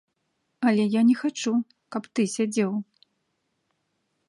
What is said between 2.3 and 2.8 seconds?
сядзеў.